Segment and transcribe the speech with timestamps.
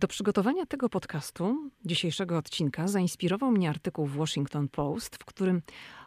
[0.00, 5.62] Do przygotowania tego podcastu, dzisiejszego odcinka, zainspirował mnie artykuł w Washington Post, w którym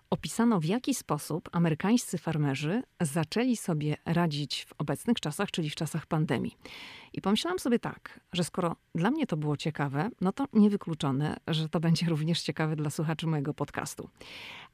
[0.10, 6.06] opisano, w jaki sposób amerykańscy farmerzy zaczęli sobie radzić w obecnych czasach, czyli w czasach
[6.06, 6.58] pandemii.
[7.14, 11.70] I pomyślałam sobie tak, że skoro dla mnie to było ciekawe, no to niewykluczone, że
[11.70, 14.10] to będzie również ciekawe dla słuchaczy mojego podcastu.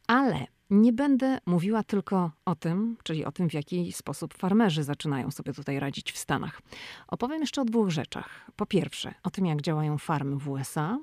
[0.08, 5.32] Ale nie będę mówiła tylko o tym, czyli o tym, w jaki sposób farmerzy zaczynają
[5.32, 6.62] sobie tutaj radzić w Stanach.
[7.08, 8.52] Opowiem jeszcze o dwóch rzeczach.
[8.56, 11.00] Po pierwsze, o tym, jak działają farmy w USA,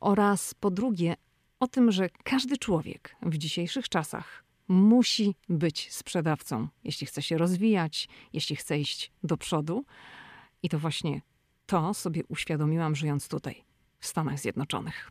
[0.00, 1.16] oraz po drugie,
[1.60, 8.08] o tym, że każdy człowiek w dzisiejszych czasach musi być sprzedawcą, jeśli chce się rozwijać,
[8.32, 9.84] jeśli chce iść do przodu.
[10.62, 11.20] I to właśnie
[11.66, 13.64] to sobie uświadomiłam, żyjąc tutaj,
[13.98, 15.10] w Stanach Zjednoczonych.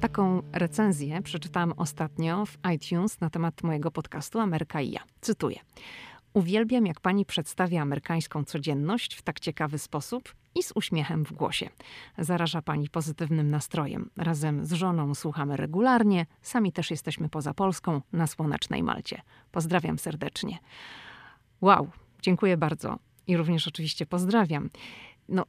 [0.00, 5.00] Taką recenzję przeczytałam ostatnio w iTunes na temat mojego podcastu Ameryka i ja.
[5.20, 5.60] Cytuję.
[6.32, 11.68] Uwielbiam, jak pani przedstawia amerykańską codzienność w tak ciekawy sposób i z uśmiechem w głosie.
[12.18, 14.10] Zaraża pani pozytywnym nastrojem.
[14.16, 19.22] Razem z żoną słuchamy regularnie, sami też jesteśmy poza Polską, na słonecznej Malcie.
[19.52, 20.58] Pozdrawiam serdecznie.
[21.60, 21.90] Wow,
[22.22, 22.98] dziękuję bardzo.
[23.26, 24.70] I również oczywiście pozdrawiam.
[25.28, 25.44] No,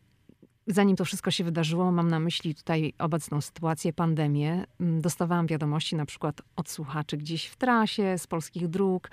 [0.67, 4.65] Zanim to wszystko się wydarzyło, mam na myśli tutaj obecną sytuację, pandemię.
[4.79, 9.11] Mm, dostawałam wiadomości na przykład od słuchaczy gdzieś w trasie, z polskich dróg.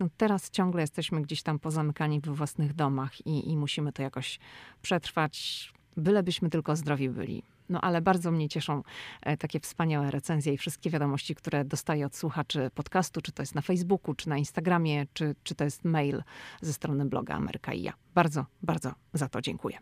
[0.00, 4.38] No teraz ciągle jesteśmy gdzieś tam pozamykani we własnych domach i, i musimy to jakoś
[4.82, 7.42] przetrwać, bylebyśmy tylko zdrowi byli.
[7.68, 8.82] No ale bardzo mnie cieszą
[9.22, 13.54] e, takie wspaniałe recenzje i wszystkie wiadomości, które dostaję od słuchaczy podcastu, czy to jest
[13.54, 16.22] na Facebooku, czy na Instagramie, czy, czy to jest mail
[16.60, 17.92] ze strony bloga Ameryka i ja.
[18.14, 19.78] Bardzo, bardzo za to dziękuję.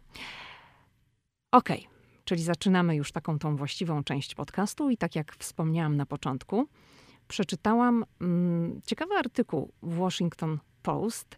[1.52, 1.68] Ok,
[2.24, 6.66] czyli zaczynamy już taką tą właściwą część podcastu i tak jak wspomniałam na początku,
[7.28, 11.36] przeczytałam mm, ciekawy artykuł w Washington Post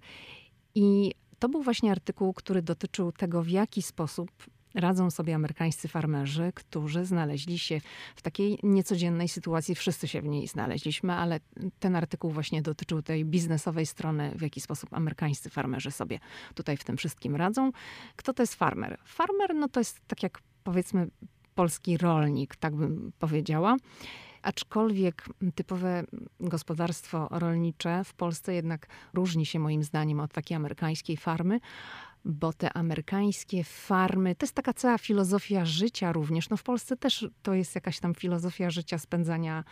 [0.75, 4.31] i to był właśnie artykuł, który dotyczył tego, w jaki sposób
[4.75, 7.81] radzą sobie amerykańscy farmerzy, którzy znaleźli się
[8.17, 9.75] w takiej niecodziennej sytuacji.
[9.75, 11.41] Wszyscy się w niej znaleźliśmy, ale
[11.81, 16.19] ten artykuł właśnie dotyczył tej biznesowej strony, w jaki sposób amerykańscy farmerzy sobie
[16.55, 17.71] tutaj w tym wszystkim radzą.
[18.17, 18.99] Kto to jest farmer?
[19.05, 21.09] Farmer, no to jest tak jak powiedzmy
[21.55, 23.77] polski rolnik, tak bym powiedziała.
[24.43, 26.05] Aczkolwiek typowe
[26.41, 31.61] gospodarstwo rolnicze w Polsce jednak różni się moim zdaniem od takiej amerykańskiej farmy,
[32.29, 36.51] bo te amerykańskie farmy, to jest taka cała filozofia życia również.
[36.51, 39.65] No w Polsce też to jest jakaś tam filozofia życia, spędzania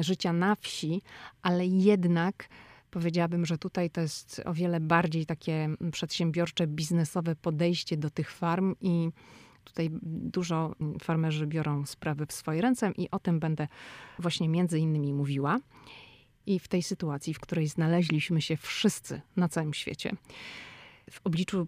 [0.00, 1.02] życia na wsi,
[1.42, 2.48] ale jednak
[2.90, 8.74] powiedziałabym, że tutaj to jest o wiele bardziej takie przedsiębiorcze, biznesowe podejście do tych farm
[8.80, 9.10] i
[9.64, 13.68] tutaj dużo farmerzy biorą sprawy w swoje ręce i o tym będę
[14.18, 15.58] właśnie między innymi mówiła.
[16.46, 20.12] I w tej sytuacji, w której znaleźliśmy się wszyscy na całym świecie,
[21.10, 21.66] w obliczu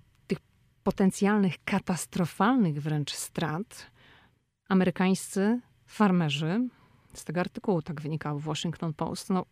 [0.86, 3.90] potencjalnych, katastrofalnych wręcz strat,
[4.68, 6.68] amerykańscy farmerzy,
[7.14, 9.46] z tego artykułu tak wynikało w Washington Post, no,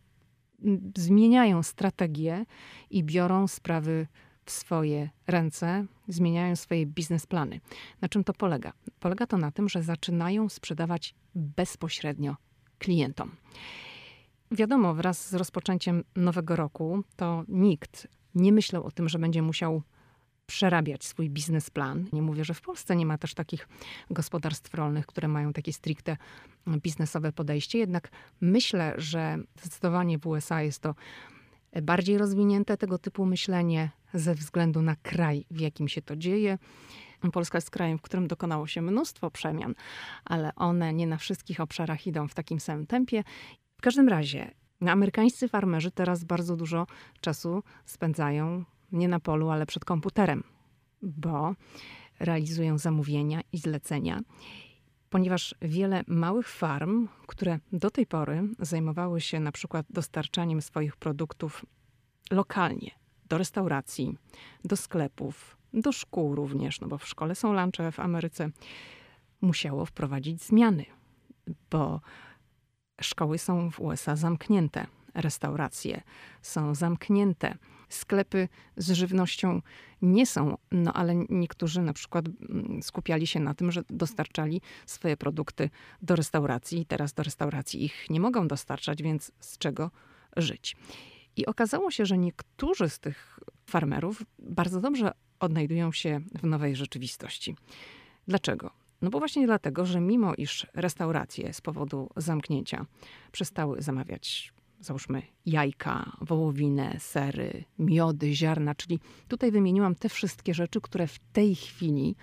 [0.97, 2.45] zmieniają strategię
[2.89, 4.07] i biorą sprawy
[4.45, 7.59] w swoje ręce, zmieniają swoje biznesplany.
[8.01, 8.73] Na czym to polega?
[8.99, 12.35] Polega to na tym, że zaczynają sprzedawać bezpośrednio
[12.79, 13.31] klientom.
[14.51, 19.81] Wiadomo, wraz z rozpoczęciem nowego roku, to nikt nie myślał o tym, że będzie musiał
[20.45, 22.05] przerabiać swój biznesplan.
[22.13, 23.67] Nie mówię, że w Polsce nie ma też takich
[24.09, 26.17] gospodarstw rolnych, które mają takie stricte
[26.67, 28.09] biznesowe podejście, jednak
[28.41, 30.95] myślę, że zdecydowanie w USA jest to
[31.81, 36.57] bardziej rozwinięte tego typu myślenie ze względu na kraj, w jakim się to dzieje.
[37.33, 39.75] Polska jest krajem, w którym dokonało się mnóstwo przemian,
[40.25, 43.23] ale one nie na wszystkich obszarach idą w takim samym tempie.
[43.77, 44.51] W każdym razie,
[44.87, 46.87] amerykańscy farmerzy teraz bardzo dużo
[47.21, 48.63] czasu spędzają
[48.95, 50.43] nie na polu, ale przed komputerem,
[51.01, 51.55] bo
[52.19, 54.19] realizują zamówienia i zlecenia.
[55.09, 61.65] Ponieważ wiele małych farm, które do tej pory zajmowały się na przykład dostarczaniem swoich produktów
[62.31, 62.91] lokalnie
[63.29, 64.17] do restauracji,
[64.65, 68.49] do sklepów, do szkół również, no bo w szkole są lunche w Ameryce.
[69.41, 70.85] musiało wprowadzić zmiany,
[71.71, 72.01] bo
[73.01, 76.01] szkoły są w USA zamknięte, restauracje
[76.41, 77.57] są zamknięte,
[77.95, 78.47] sklepy
[78.77, 79.61] z żywnością
[80.01, 85.17] nie są, no ale niektórzy na przykład mm, skupiali się na tym, że dostarczali swoje
[85.17, 85.69] produkty
[86.01, 89.91] do restauracji i teraz do restauracji ich nie mogą dostarczać, więc z czego
[90.37, 90.75] żyć?
[91.35, 97.55] I okazało się, że niektórzy z tych farmerów bardzo dobrze odnajdują się w nowej rzeczywistości.
[98.27, 98.71] Dlaczego?
[99.01, 102.85] No bo właśnie dlatego, że mimo iż restauracje z powodu zamknięcia
[103.31, 104.53] przestały zamawiać
[104.85, 111.55] załóżmy jajka, wołowinę, sery, miody, ziarna, czyli tutaj wymieniłam te wszystkie rzeczy, które w tej
[111.55, 112.15] chwili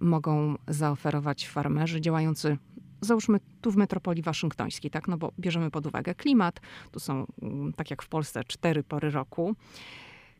[0.00, 2.56] mogą zaoferować farmerzy działający
[3.00, 5.08] załóżmy tu w metropolii waszyngtońskiej, tak?
[5.08, 6.60] No bo bierzemy pod uwagę klimat.
[6.92, 9.56] Tu są, mm, tak jak w Polsce, cztery pory roku.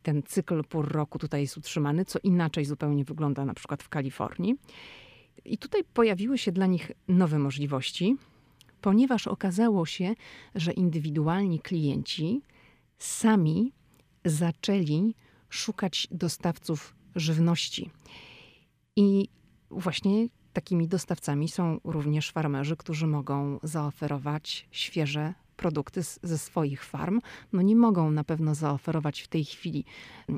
[0.03, 4.55] Ten cykl pór roku tutaj jest utrzymany, co inaczej zupełnie wygląda na przykład w Kalifornii.
[5.45, 8.17] I tutaj pojawiły się dla nich nowe możliwości,
[8.81, 10.15] ponieważ okazało się,
[10.55, 12.43] że indywidualni klienci
[12.99, 13.73] sami
[14.25, 15.15] zaczęli
[15.49, 17.91] szukać dostawców żywności.
[18.97, 19.29] I
[19.71, 27.21] właśnie takimi dostawcami są również farmerzy, którzy mogą zaoferować świeże produkty z, ze swoich farm.
[27.53, 29.85] No nie mogą na pewno zaoferować w tej chwili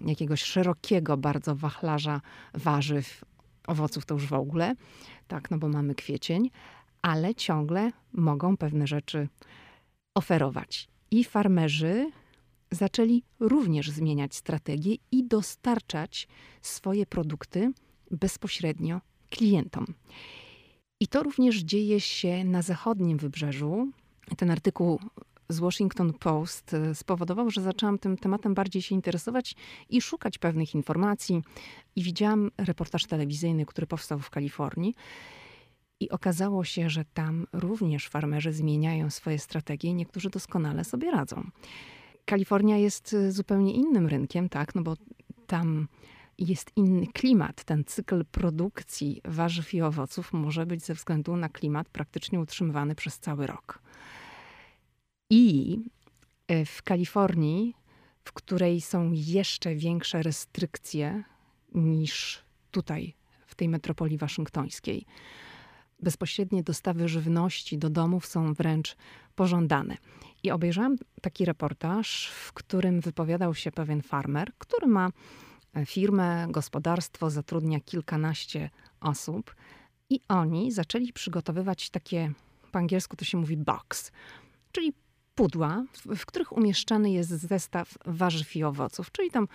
[0.06, 2.20] jakiegoś szerokiego bardzo wachlarza
[2.54, 3.24] warzyw,
[3.66, 4.74] owoców to już w ogóle,
[5.28, 6.50] tak, no bo mamy kwiecień,
[7.02, 9.28] ale ciągle mogą pewne rzeczy
[10.14, 10.88] oferować.
[11.10, 12.10] I farmerzy
[12.70, 16.28] zaczęli również zmieniać strategię i dostarczać
[16.62, 17.72] swoje produkty
[18.10, 19.00] bezpośrednio
[19.30, 19.86] klientom.
[21.00, 23.88] I to również dzieje się na zachodnim wybrzeżu.
[24.36, 25.00] Ten artykuł
[25.48, 29.54] z Washington Post e, spowodował, że zaczęłam tym tematem bardziej się interesować
[29.88, 31.42] i szukać pewnych informacji.
[31.96, 34.94] I widziałam reportaż telewizyjny, który powstał w Kalifornii.
[36.00, 41.50] I okazało się, że tam również farmerzy zmieniają swoje strategie i niektórzy doskonale sobie radzą.
[42.24, 44.96] Kalifornia jest e, zupełnie innym rynkiem, tak, no bo
[45.46, 45.88] tam
[46.38, 47.64] jest inny klimat.
[47.64, 53.18] Ten cykl produkcji warzyw i owoców może być ze względu na klimat praktycznie utrzymywany przez
[53.18, 53.82] cały rok.
[55.30, 55.78] I
[56.48, 57.74] e, w Kalifornii,
[58.24, 61.24] w której są jeszcze większe restrykcje
[61.74, 63.14] niż tutaj,
[63.46, 65.06] w tej metropolii waszyngtońskiej,
[66.02, 68.96] bezpośrednie dostawy żywności do domów są wręcz
[69.34, 69.96] pożądane.
[70.42, 75.10] I obejrzałam taki reportaż, w którym wypowiadał się pewien farmer, który ma
[75.74, 78.70] e, firmę, gospodarstwo, zatrudnia kilkanaście
[79.00, 79.54] osób,
[80.10, 82.32] i oni zaczęli przygotowywać takie,
[82.72, 84.12] po angielsku to się mówi box,
[84.72, 84.92] czyli
[85.34, 85.84] pudła,
[86.16, 89.48] w których umieszczany jest zestaw warzyw i owoców, czyli tam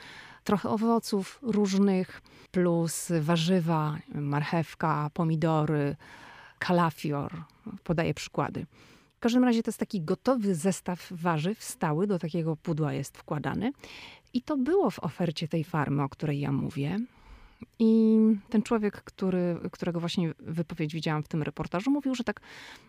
[0.44, 2.22] trochę owoców różnych,
[2.52, 5.96] plus warzywa, marchewka, pomidory,
[6.68, 7.44] kalafior.
[7.84, 8.66] Podaję przykłady.
[9.18, 13.72] W każdym razie to jest taki gotowy zestaw warzyw, stały do takiego pudła jest wkładany.
[14.34, 17.00] I to było w ofercie tej farmy, o której ja mówię.
[17.80, 18.18] I
[18.50, 22.42] ten człowiek, który, którego właśnie wypowiedź widziałam w tym reportażu, mówił, że tak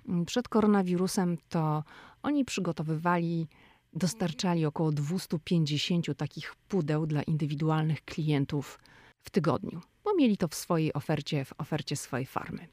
[0.09, 1.85] mm, przed koronawirusem to
[2.23, 3.47] oni przygotowywali,
[3.93, 8.79] dostarczali około 250 takich pudeł dla indywidualnych klientów
[9.23, 12.69] w tygodniu, bo mieli to w swojej ofercie, w ofercie swojej farmy.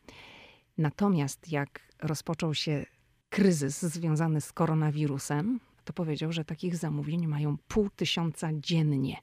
[0.77, 2.85] Natomiast jak rozpoczął się
[3.30, 9.18] kryzys związany z koronawirusem, to powiedział, że takich zamówień mają pół tysiąca dziennie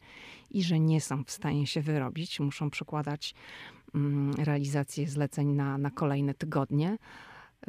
[0.50, 3.34] i że nie są w stanie się wyrobić, muszą przekładać
[3.94, 6.98] mm, realizację zleceń na, na kolejne tygodnie,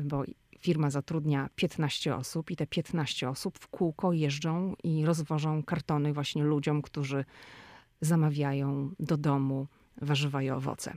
[0.03, 0.23] bo
[0.59, 6.43] firma zatrudnia 15 osób i te 15 osób w kółko jeżdżą i rozwożą kartony właśnie
[6.43, 7.25] ludziom, którzy
[8.01, 9.67] zamawiają do domu
[10.01, 10.93] warzywa i owoce.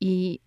[0.00, 0.38] I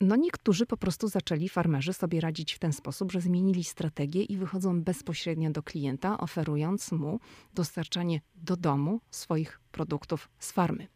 [0.00, 4.36] no niektórzy po prostu zaczęli, farmerzy, sobie radzić w ten sposób, że zmienili strategię i
[4.36, 7.20] wychodzą bezpośrednio do klienta, oferując mu
[7.54, 10.88] dostarczanie do domu swoich produktów z farmy.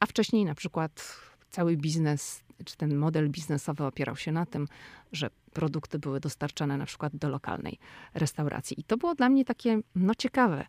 [0.00, 4.68] A wcześniej na przykład cały biznes, czy ten model biznesowy opierał się na tym,
[5.12, 7.78] że produkty były dostarczane na przykład do lokalnej
[8.14, 8.80] restauracji.
[8.80, 10.66] I to było dla mnie takie, no ciekawe,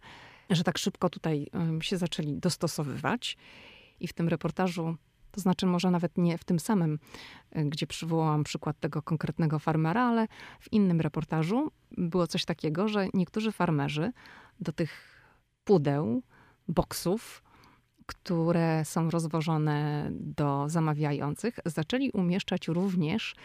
[0.49, 1.47] że tak szybko tutaj
[1.81, 3.37] się zaczęli dostosowywać.
[3.99, 4.95] I w tym reportażu
[5.39, 6.99] to znaczy, może nawet nie w tym samym,
[7.57, 10.27] y, gdzie przywołałam przykład tego konkretnego farmera, ale
[10.59, 14.11] w innym reportażu było coś takiego, że niektórzy farmerzy
[14.59, 15.21] do tych
[15.63, 16.23] pudeł,
[16.67, 17.43] boksów,
[18.05, 23.35] które są rozwożone do zamawiających, zaczęli umieszczać również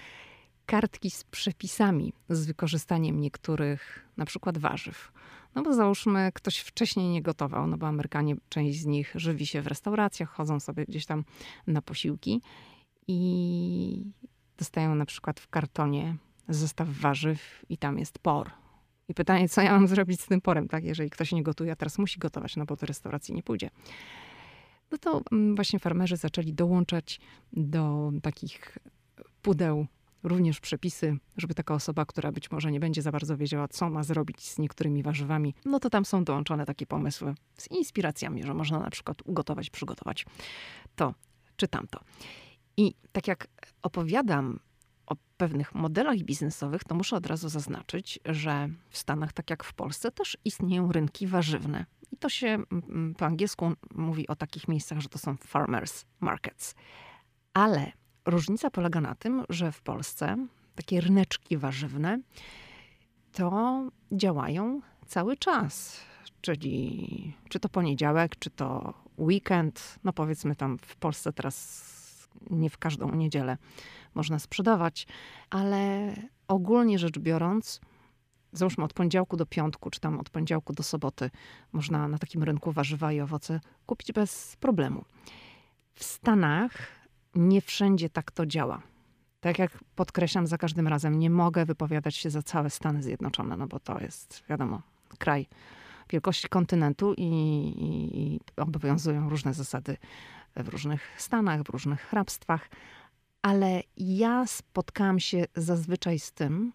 [0.67, 5.13] kartki z przepisami z wykorzystaniem niektórych, na przykład warzyw.
[5.55, 9.63] No bo załóżmy, ktoś wcześniej nie gotował, no bo Amerykanie, część z nich żywi się
[9.63, 11.25] w restauracjach, chodzą sobie gdzieś tam
[11.67, 12.41] na posiłki
[13.09, 14.13] i
[14.59, 16.17] dostają na przykład w kartonie
[16.49, 18.51] zestaw warzyw i tam jest por.
[19.09, 20.85] I pytanie, co ja mam zrobić z tym porem, tak?
[20.85, 23.71] Jeżeli ktoś nie gotuje, a teraz musi gotować, no bo do restauracji nie pójdzie.
[24.91, 27.21] No to mm, właśnie farmerzy zaczęli dołączać
[27.53, 28.79] do takich
[29.43, 29.87] pudeł
[30.25, 34.03] również przepisy, żeby taka osoba, która być może nie będzie za bardzo wiedziała, co ma
[34.03, 38.79] zrobić z niektórymi warzywami, no to tam są dołączone takie pomysły z inspiracjami, że można
[38.79, 40.27] na przykład ugotować, przygotować
[40.97, 41.15] to
[41.57, 42.01] czy tamto.
[42.77, 43.49] I tak jak
[43.83, 44.61] opowiadam
[45.07, 49.75] o pewnych modelach biznesowych, to muszę od razu zaznaczyć, że w Stanach, tak jak w
[49.75, 51.87] Polsce, też istnieją rynki warzywne.
[52.13, 56.05] I to się mm, mm, po angielsku mówi o takich miejscach, że to są farmers
[56.21, 56.75] markets.
[57.55, 57.93] Ale
[58.27, 62.19] różnica polega na tym, że w Polsce takie ryneczki warzywne
[63.33, 66.01] to działają cały czas.
[66.41, 71.95] Czyli czy to poniedziałek, czy to weekend, no powiedzmy tam w Polsce teraz
[72.51, 73.57] nie w każdą niedzielę
[74.15, 75.07] można sprzedawać,
[75.51, 76.13] ale
[76.49, 77.81] ogólnie rzecz biorąc,
[78.53, 81.31] załóżmy od poniedziałku do piątku, czy tam od poniedziałku do soboty,
[81.73, 85.05] można na takim rynku warzywa i owoce kupić bez problemu.
[85.95, 87.04] W Stanach
[87.35, 88.83] nie wszędzie tak to działa.
[89.41, 93.67] Tak jak podkreślam za każdym razem, nie mogę wypowiadać się za całe Stany Zjednoczone, no
[93.67, 94.83] bo to jest, wiadomo,
[95.19, 95.47] kraj
[96.11, 99.97] wielkości kontynentu i, i, i obowiązują różne zasady
[100.57, 102.69] w różnych stanach, w różnych hrabstwach.
[103.43, 106.73] Ale ja spotkałam się zazwyczaj z tym,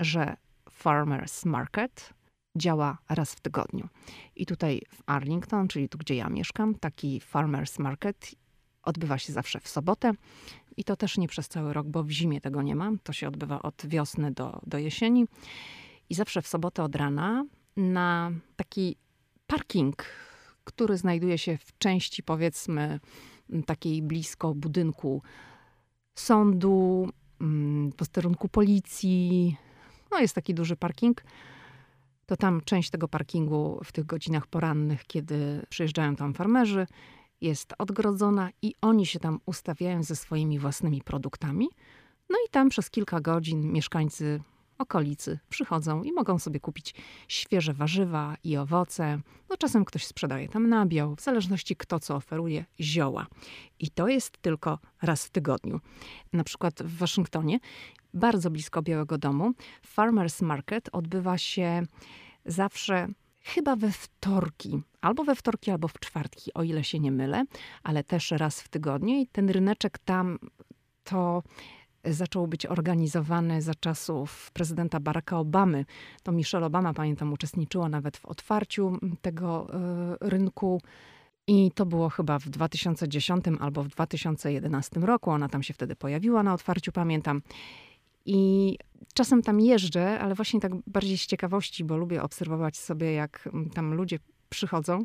[0.00, 0.36] że
[0.70, 2.14] Farmers Market
[2.56, 3.88] działa raz w tygodniu.
[4.36, 8.34] I tutaj w Arlington, czyli tu, gdzie ja mieszkam, taki Farmers Market
[8.82, 10.12] odbywa się zawsze w sobotę.
[10.76, 12.90] I to też nie przez cały rok, bo w zimie tego nie ma.
[13.02, 15.26] To się odbywa od wiosny do, do jesieni.
[16.10, 17.44] I zawsze w sobotę od rana
[17.76, 18.96] na taki
[19.46, 20.04] parking,
[20.64, 23.00] który znajduje się w części, powiedzmy,
[23.66, 25.22] takiej blisko budynku
[26.14, 27.08] sądu,
[27.40, 29.56] mm, posterunku policji.
[30.10, 31.22] No, jest taki duży parking.
[32.26, 36.86] To tam część tego parkingu w tych godzinach porannych, kiedy przyjeżdżają tam farmerzy,
[37.40, 41.68] jest odgrodzona i oni się tam ustawiają ze swoimi własnymi produktami.
[42.30, 44.40] No i tam przez kilka godzin mieszkańcy
[44.80, 46.94] okolicy przychodzą i mogą sobie kupić
[47.28, 49.20] świeże warzywa i owoce.
[49.50, 53.26] No czasem ktoś sprzedaje tam nabiał, w zależności kto co oferuje, zioła.
[53.78, 55.80] I to jest tylko raz w tygodniu.
[56.32, 57.60] Na przykład w Waszyngtonie,
[58.14, 59.52] bardzo blisko Białego Domu,
[59.86, 61.82] Farmers Market odbywa się
[62.46, 63.08] zawsze
[63.42, 67.44] chyba we wtorki, albo we wtorki, albo w czwartki, o ile się nie mylę,
[67.82, 70.38] ale też raz w tygodniu i ten ryneczek tam
[71.04, 71.42] to
[72.04, 75.84] zaczął być organizowany za czasów prezydenta Baracka Obamy.
[76.22, 79.66] To Michelle Obama, pamiętam, uczestniczyła nawet w otwarciu tego
[80.22, 80.82] y, rynku.
[81.46, 85.30] I to było chyba w 2010 albo w 2011 roku.
[85.30, 87.42] Ona tam się wtedy pojawiła na otwarciu, pamiętam.
[88.32, 88.76] I
[89.14, 93.94] czasem tam jeżdżę, ale właśnie tak bardziej z ciekawości, bo lubię obserwować sobie, jak tam
[93.94, 94.18] ludzie
[94.48, 95.04] przychodzą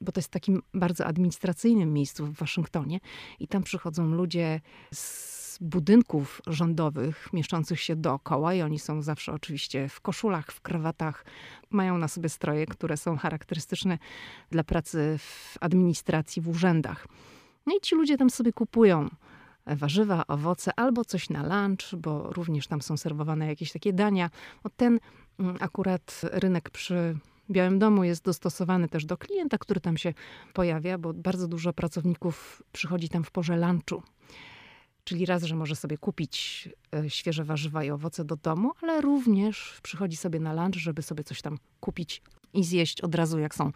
[0.00, 3.00] bo to jest takim bardzo administracyjnym miejscu w Waszyngtonie
[3.40, 4.60] i tam przychodzą ludzie
[4.94, 11.24] z budynków rządowych mieszczących się dookoła i oni są zawsze oczywiście w koszulach, w krawatach.
[11.70, 13.98] Mają na sobie stroje, które są charakterystyczne
[14.50, 17.06] dla pracy w administracji, w urzędach.
[17.66, 19.08] No i ci ludzie tam sobie kupują
[19.76, 24.30] warzywa, owoce albo coś na lunch, bo również tam są serwowane jakieś takie dania.
[24.64, 25.00] O ten
[25.38, 27.16] mm, akurat rynek przy
[27.50, 30.14] Białym Domu jest dostosowany też do klienta, który tam się
[30.52, 34.02] pojawia, bo bardzo dużo pracowników przychodzi tam w porze lunchu.
[35.04, 39.80] Czyli raz, że może sobie kupić e, świeże warzywa i owoce do domu, ale również
[39.82, 42.22] przychodzi sobie na lunch, żeby sobie coś tam kupić
[42.54, 43.72] i zjeść od razu, jak są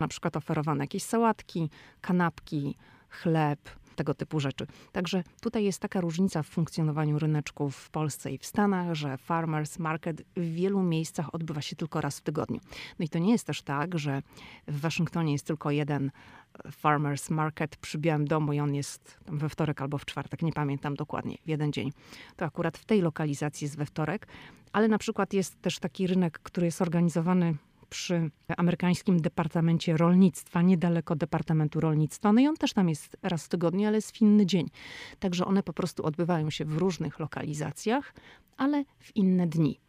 [0.00, 1.70] na przykład oferowane jakieś sałatki,
[2.00, 2.76] kanapki,
[3.08, 3.60] chleb,
[3.98, 4.66] tego typu rzeczy.
[4.92, 9.78] Także tutaj jest taka różnica w funkcjonowaniu ryneczków w Polsce i w Stanach, że farmers
[9.78, 12.60] market w wielu miejscach odbywa się tylko raz w tygodniu.
[12.98, 14.22] No i to nie jest też tak, że
[14.68, 16.10] w Waszyngtonie jest tylko jeden
[16.64, 20.52] e, farmers market przy Białym Domu i on jest we wtorek albo w czwartek, nie
[20.52, 21.92] pamiętam dokładnie, w jeden dzień.
[22.36, 24.26] To akurat w tej lokalizacji jest we wtorek,
[24.72, 27.54] ale na przykład jest też taki rynek, który jest organizowany
[27.90, 32.32] przy amerykańskim Departamencie Rolnictwa, niedaleko Departamentu Rolnictwa.
[32.32, 34.70] No i on też tam jest raz w tygodniu, ale jest w inny dzień.
[35.18, 38.14] Także one po prostu odbywają się w różnych lokalizacjach,
[38.56, 39.80] ale w inne dni.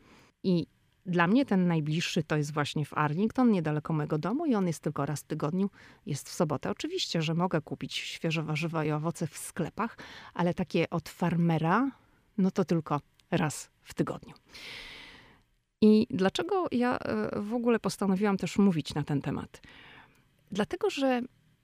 [0.43, 0.67] I
[1.05, 4.79] dla mnie ten najbliższy to jest właśnie w Arlington, niedaleko mojego domu i on jest
[4.79, 5.69] tylko raz w tygodniu,
[6.05, 6.71] jest w sobotę.
[6.71, 9.97] Oczywiście, że mogę kupić świeże warzywa i owoce w sklepach,
[10.33, 11.91] ale takie od farmera,
[12.37, 13.01] no to tylko
[13.31, 14.33] raz w tygodniu.
[15.81, 19.62] I dlaczego ja e, w ogóle postanowiłam też mówić na ten temat?
[20.51, 21.21] Dlatego, że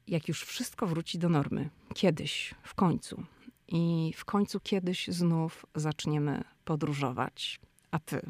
[0.08, 3.24] jak już wszystko wróci do normy, kiedyś, w końcu,
[3.68, 7.60] i w końcu kiedyś znów zaczniemy podróżować,
[7.92, 8.22] a ty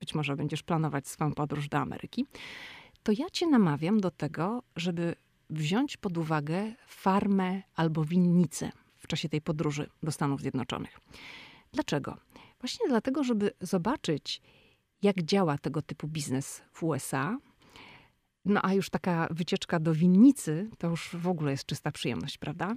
[0.00, 2.26] być może będziesz planować swoją podróż do Ameryki,
[3.02, 5.14] to ja cię namawiam do tego, żeby
[5.50, 11.00] wziąć pod uwagę farmę albo winnicę w czasie tej podróży do Stanów Zjednoczonych.
[11.72, 12.16] Dlaczego?
[12.60, 14.42] Właśnie dlatego, żeby zobaczyć,
[15.02, 17.38] jak działa tego typu biznes w USA.
[18.44, 22.74] No a już taka wycieczka do winnicy to już w ogóle jest czysta przyjemność, prawda?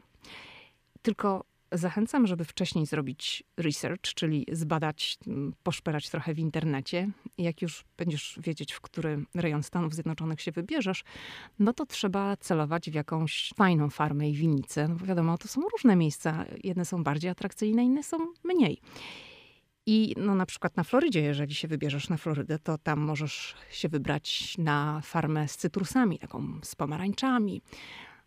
[1.01, 5.17] Tylko Zachęcam, żeby wcześniej zrobić research, czyli zbadać,
[5.63, 7.09] poszperać trochę w internecie.
[7.37, 11.03] Jak już będziesz wiedzieć, w który rejon Stanów Zjednoczonych się wybierzesz,
[11.59, 14.87] no to trzeba celować w jakąś fajną farmę i winnicę.
[14.87, 16.45] No bo wiadomo, to są różne miejsca.
[16.63, 18.81] Jedne są bardziej atrakcyjne, inne są mniej.
[19.85, 23.89] I no, na przykład na Florydzie, jeżeli się wybierzesz na Florydę, to tam możesz się
[23.89, 27.61] wybrać na farmę z cytrusami, taką z pomarańczami,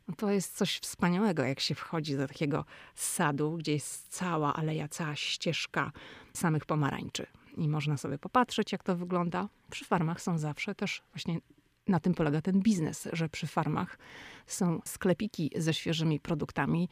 [0.09, 4.89] no to jest coś wspaniałego, jak się wchodzi do takiego sadu, gdzie jest cała aleja,
[4.89, 5.93] cała ścieżka
[6.33, 7.27] samych pomarańczy.
[7.57, 9.49] I można sobie popatrzeć, jak to wygląda.
[9.71, 11.39] Przy farmach są zawsze też właśnie
[11.88, 13.99] na tym polega ten biznes, że przy farmach
[14.47, 16.88] są sklepiki ze świeżymi produktami.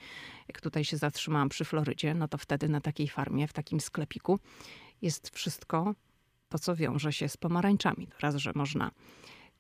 [0.49, 4.39] Jak tutaj się zatrzymałam przy Florydzie, no to wtedy na takiej farmie, w takim sklepiku
[5.03, 5.95] jest wszystko
[6.49, 8.09] to, co wiąże się z pomarańczami.
[8.21, 8.91] Raz, że można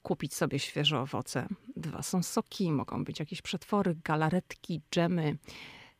[0.02, 1.48] kupić sobie świeże owoce.
[1.76, 5.38] Dwa są soki, mogą być jakieś przetwory, galaretki, dżemy,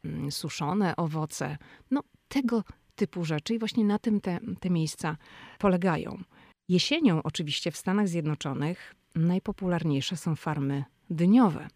[0.05, 1.59] mm, suszone owoce.
[1.91, 2.65] No tego
[2.95, 5.17] typu rzeczy i właśnie na tym te, te miejsca
[5.59, 6.23] polegają.
[6.69, 11.69] Jesienią oczywiście w Stanach Zjednoczonych najpopularniejsze są farmy dyniowe.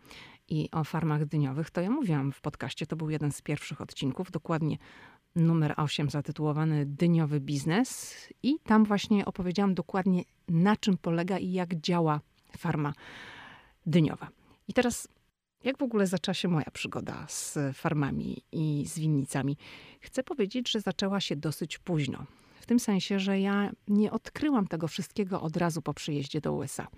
[0.49, 4.31] I o farmach dyniowych to ja mówiłam w podcaście, to był jeden z pierwszych odcinków,
[4.31, 4.79] dokładnie
[5.37, 11.75] numer 8 zatytułowany Dyniowy biznes i tam właśnie opowiedziałam dokładnie na czym polega i jak
[11.75, 12.21] działa
[12.59, 12.93] farma
[13.87, 14.29] dyniowa.
[14.69, 15.09] I teraz
[15.65, 19.57] jak w ogóle zaczęła się moja przygoda z farmami i z winnicami?
[20.01, 22.27] Chcę powiedzieć, że zaczęła się dosyć późno.
[22.69, 26.89] Tym sensie, że ja nie odkryłam tego wszystkiego od razu po przyjeździe do USA.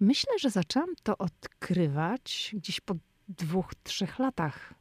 [0.00, 2.94] Myślę, że zaczęłam to odkrywać gdzieś po
[3.28, 4.74] dwóch, trzech latach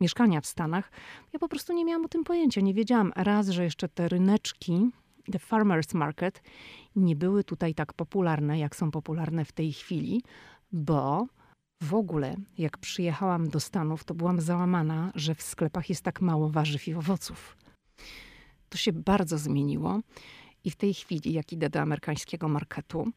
[0.00, 0.90] mieszkania w Stanach,
[1.32, 2.60] ja po prostu nie miałam o tym pojęcia.
[2.60, 4.90] Nie wiedziałam raz, że jeszcze te ryneczki,
[5.32, 6.42] the farmers market,
[6.96, 10.22] nie były tutaj tak popularne, jak są popularne w tej chwili,
[10.72, 11.26] bo
[11.82, 16.48] w ogóle, jak przyjechałam do Stanów, to byłam załamana, że w sklepach jest tak mało
[16.50, 17.56] warzyw i owoców.
[18.70, 20.00] To się bardzo zmieniło
[20.64, 23.12] i w tej chwili, jak idę do amerykańskiego marketu,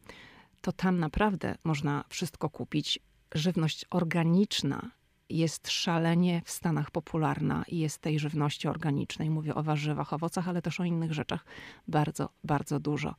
[0.60, 2.98] to tam naprawdę można wszystko kupić.
[3.34, 4.90] Żywność organiczna
[5.28, 9.30] jest szalenie w Stanach popularna i jest tej żywności organicznej.
[9.30, 11.44] Mówię o warzywach, owocach, ale też o innych rzeczach
[11.88, 13.14] bardzo, bardzo dużo.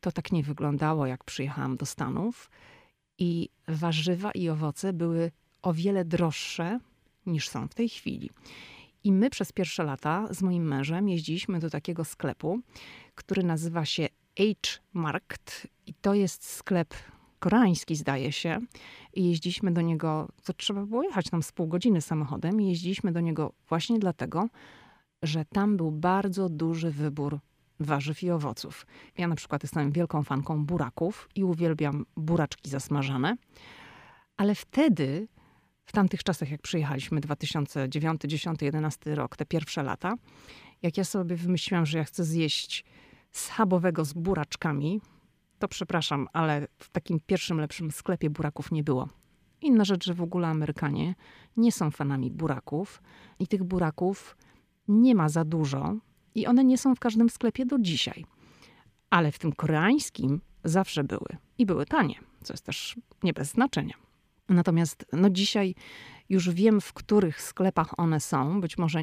[0.00, 2.50] To tak nie wyglądało, jak przyjechałam do Stanów.
[3.18, 5.30] I warzywa i owoce były
[5.62, 6.80] o wiele droższe
[7.26, 8.30] niż są w tej chwili.
[9.04, 12.60] I my przez pierwsze lata z moim mężem jeździliśmy do takiego sklepu,
[13.14, 14.08] który nazywa się
[14.38, 15.66] H-Markt.
[15.86, 16.94] I to jest sklep
[17.38, 18.58] koreański, zdaje się.
[19.14, 22.60] I jeździliśmy do niego, to trzeba było jechać tam z pół godziny samochodem.
[22.60, 24.48] I jeździliśmy do niego właśnie dlatego,
[25.22, 27.38] że tam był bardzo duży wybór
[27.80, 28.86] warzyw i owoców.
[29.18, 33.36] Ja na przykład jestem wielką fanką buraków i uwielbiam buraczki zasmażane.
[34.36, 35.28] Ale wtedy,
[35.88, 40.14] w tamtych czasach, jak przyjechaliśmy, 2009, 10, 11 rok, te pierwsze lata,
[40.82, 42.84] jak ja sobie wymyśliłam, że ja chcę zjeść
[43.30, 45.00] schabowego z buraczkami,
[45.58, 49.08] to przepraszam, ale w takim pierwszym, lepszym sklepie buraków nie było.
[49.60, 51.14] Inna rzecz, że w ogóle Amerykanie
[51.56, 53.02] nie są fanami buraków
[53.38, 54.36] i tych buraków
[54.88, 55.96] nie ma za dużo
[56.34, 58.24] i one nie są w każdym sklepie do dzisiaj.
[59.10, 64.07] Ale w tym koreańskim zawsze były i były tanie, co jest też nie bez znaczenia.
[64.48, 65.74] Natomiast no dzisiaj
[66.28, 68.60] już wiem, w których sklepach one są.
[68.60, 69.02] Być może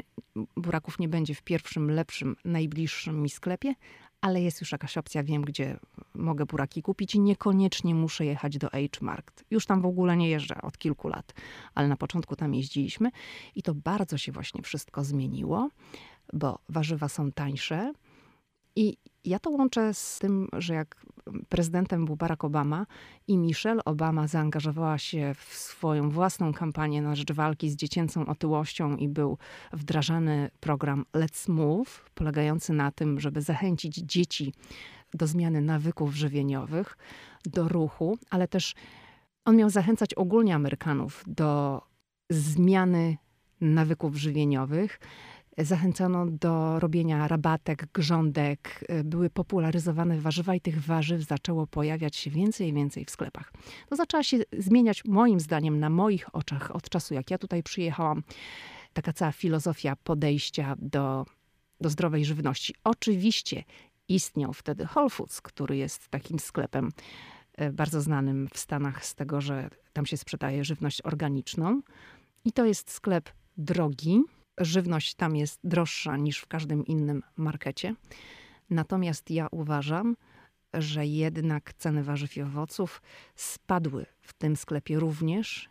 [0.56, 3.74] buraków nie będzie w pierwszym, lepszym, najbliższym mi sklepie,
[4.22, 5.80] ale jest już jakaś opcja, wiem, gdzie
[6.16, 9.44] mogę buraki kupić i niekoniecznie muszę jechać do H-Markt.
[9.52, 11.34] Już tam w ogóle nie jeżdżę od kilku lat,
[11.76, 13.12] ale na początku tam jeździliśmy
[13.56, 15.70] i to bardzo się właśnie wszystko zmieniło,
[16.34, 17.94] bo warzywa są tańsze.
[18.76, 21.06] I ja to łączę z tym, że jak
[21.50, 22.86] prezydentem był Barack Obama
[23.28, 28.96] i Michelle Obama zaangażowała się w swoją własną kampanię na rzecz walki z dziecięcą otyłością
[28.96, 29.38] i był
[29.74, 34.54] wdrażany program Let's Move, polegający na tym, żeby zachęcić dzieci
[35.14, 36.98] do zmiany nawyków żywieniowych,
[37.46, 38.74] do ruchu, ale też
[39.46, 41.82] on miał zachęcać ogólnie Amerykanów do
[42.30, 43.18] zmiany
[43.62, 45.00] nawyków żywieniowych
[45.58, 52.30] zachęcano do robienia rabatek, grządek, y, były popularyzowane warzywa i tych warzyw zaczęło pojawiać się
[52.32, 53.54] więcej i więcej w sklepach.
[53.90, 58.24] To zaczęła się zmieniać moim zdaniem na moich oczach od czasu jak ja tutaj przyjechałam.
[58.94, 61.26] taka cała filozofia podejścia do,
[61.82, 62.76] do zdrowej żywności.
[62.84, 63.64] Oczywiście
[64.08, 66.92] istniał wtedy Whole Foods, który jest takim sklepem
[67.54, 71.82] e, bardzo znanym w Stanach z tego, że tam się sprzedaje żywność organiczną.
[72.46, 74.22] I to jest sklep drogi.
[74.58, 77.96] Żywność tam jest droższa niż w każdym innym markecie.
[78.70, 80.16] Natomiast ja uważam,
[80.74, 83.02] że jednak ceny warzyw i owoców
[83.36, 85.70] spadły w tym sklepie również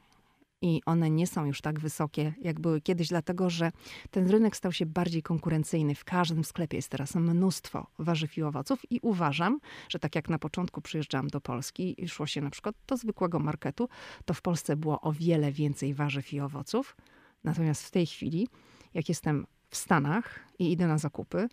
[0.63, 3.73] i one nie są już tak wysokie, jak były kiedyś, dlatego że
[4.11, 5.95] ten rynek stał się bardziej konkurencyjny.
[5.95, 10.39] W każdym sklepie jest teraz mnóstwo warzyw i owoców i uważam, że tak jak na
[10.39, 13.89] początku przyjeżdżałam do Polski i szło się na przykład do zwykłego marketu,
[14.25, 16.97] to w Polsce było o wiele więcej warzyw i owoców.
[17.45, 18.49] Natomiast w tej chwili,
[18.95, 21.49] jak jestem w Stanach i idę na zakupy,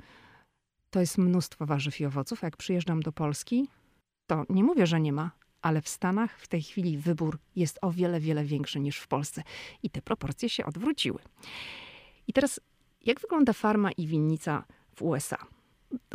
[0.90, 2.44] to jest mnóstwo warzyw i owoców.
[2.44, 3.68] A jak przyjeżdżam do Polski,
[4.28, 7.92] to nie mówię, że nie ma, ale w Stanach w tej chwili wybór jest o
[7.92, 9.44] wiele, wiele większy niż w Polsce.
[9.84, 11.20] I te proporcje się odwróciły.
[12.28, 12.60] I teraz,
[13.02, 14.64] jak wygląda farma i winnica
[14.96, 15.38] w USA?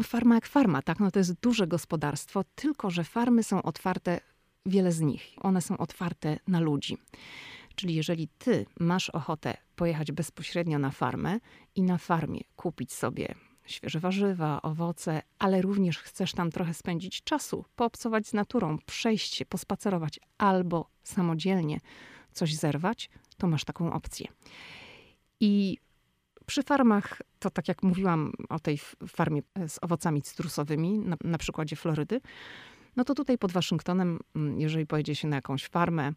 [0.03, 1.01] Farma jak farma, tak?
[1.01, 4.21] No to jest duże gospodarstwo, tylko że farmy są otwarte,
[4.67, 6.99] wiele z nich, one są otwarte na ludzi.
[7.77, 11.39] Czyli jeżeli ty masz ochotę pojechać bezpośrednio na farmę
[11.75, 13.35] i na farmie kupić sobie
[13.67, 19.47] świeże warzywa, owoce, ale również chcesz tam trochę spędzić czasu, poobcować z naturą, przejść się,
[19.47, 21.81] pospacerować albo samodzielnie
[22.33, 24.27] coś zerwać, to masz taką opcję.
[25.41, 25.79] I
[26.47, 31.77] przy farmach, to tak jak mówiłam o tej farmie z owocami cytrusowymi, na, na przykładzie
[31.77, 32.21] Florydy,
[32.97, 36.13] no to tutaj pod Waszyngtonem, mm, jeżeli pojedzie się na jakąś farmę,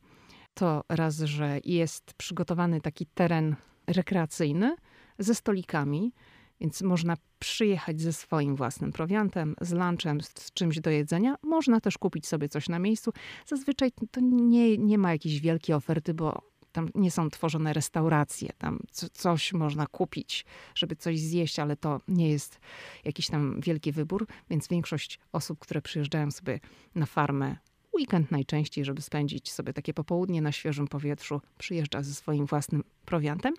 [0.59, 3.55] to raz, że jest przygotowany taki teren
[3.87, 4.75] rekreacyjny
[5.19, 6.13] ze stolikami,
[6.61, 11.35] więc można przyjechać ze swoim własnym prowiantem, z lunchem, z czymś do jedzenia.
[11.43, 13.13] Można też kupić sobie coś na miejscu.
[13.45, 16.41] Zazwyczaj to nie, nie ma jakiejś wielkiej oferty, bo
[16.71, 18.79] tam nie są tworzone restauracje, tam
[19.13, 20.45] coś można kupić,
[20.75, 22.59] żeby coś zjeść, ale to nie jest
[23.05, 26.59] jakiś tam wielki wybór, więc większość osób, które przyjeżdżają sobie
[26.95, 27.55] na farmę
[27.99, 33.53] weekend najczęściej, żeby spędzić sobie takie popołudnie na świeżym powietrzu, przyjeżdża ze swoim własnym prowiantem,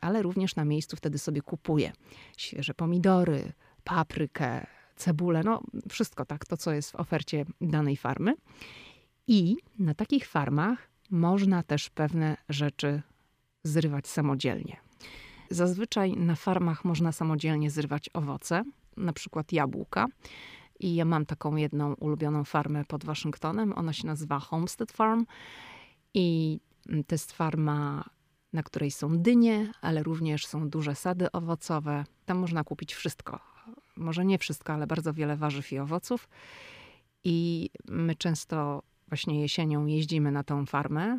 [0.00, 1.92] ale również na miejscu wtedy sobie kupuje
[2.36, 3.52] świeże pomidory,
[3.84, 8.34] paprykę, cebulę, no wszystko tak, to co jest w ofercie danej farmy.
[9.26, 13.02] I na takich farmach można też pewne rzeczy
[13.64, 14.76] zrywać samodzielnie.
[15.50, 18.62] Zazwyczaj na farmach można samodzielnie zrywać owoce,
[18.96, 20.06] na przykład jabłka.
[20.80, 23.72] I ja mam taką jedną ulubioną farmę pod Waszyngtonem.
[23.76, 25.26] Ona się nazywa Homestead Farm.
[26.14, 26.58] I
[27.06, 28.04] to jest farma,
[28.52, 32.04] na której są dynie, ale również są duże sady owocowe.
[32.26, 33.40] Tam można kupić wszystko.
[33.96, 36.28] Może nie wszystko, ale bardzo wiele warzyw i owoców.
[37.24, 41.18] I my często właśnie jesienią jeździmy na tą farmę.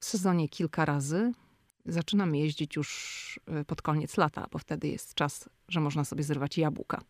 [0.00, 1.32] W sezonie kilka razy.
[1.86, 6.58] Zaczynamy jeździć już y, pod koniec lata, bo wtedy jest czas, że można sobie zrywać
[6.58, 7.00] jabłka.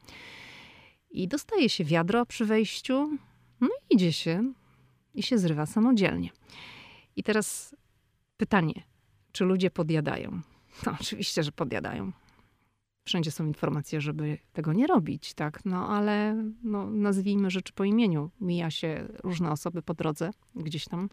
[1.14, 3.18] I dostaje się wiadro przy wejściu,
[3.60, 4.52] no i idzie się
[5.14, 6.30] i się zrywa samodzielnie.
[7.16, 7.76] I teraz
[8.36, 8.82] pytanie,
[9.32, 10.40] czy ludzie podjadają?
[10.86, 12.12] No, oczywiście, że podjadają.
[13.04, 15.64] Wszędzie są informacje, żeby tego nie robić, tak?
[15.64, 18.30] No ale no, nazwijmy rzeczy po imieniu.
[18.40, 21.08] Mija się różne osoby po drodze, gdzieś tam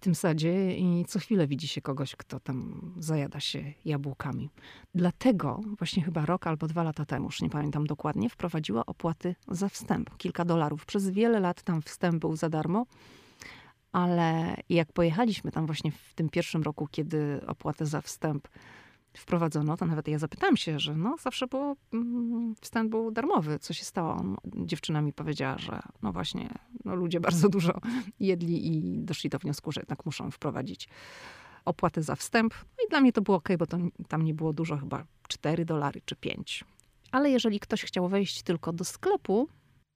[0.00, 4.50] w tym sadzie i co chwilę widzi się kogoś, kto tam zajada się jabłkami.
[4.94, 9.68] Dlatego właśnie chyba rok albo dwa lata temu, już nie pamiętam dokładnie, wprowadziła opłaty za
[9.68, 10.16] wstęp.
[10.16, 10.86] Kilka dolarów.
[10.86, 12.86] Przez wiele lat tam wstęp był za darmo.
[13.92, 18.48] Ale jak pojechaliśmy tam właśnie w tym pierwszym roku, kiedy opłatę za wstęp
[19.14, 23.58] wprowadzono, to nawet ja zapytałam się, że no zawsze było, mm, wstęp był darmowy.
[23.58, 24.22] Co się stało?
[24.56, 27.80] Dziewczyna mi powiedziała, że no właśnie, no ludzie bardzo dużo
[28.20, 30.88] jedli i doszli do wniosku, że jednak muszą wprowadzić
[31.64, 32.54] opłatę za wstęp.
[32.54, 35.64] No i dla mnie to było ok, bo to tam nie było dużo, chyba 4
[35.64, 36.64] dolary czy 5.
[37.12, 39.48] Ale jeżeli ktoś chciał wejść tylko do sklepu,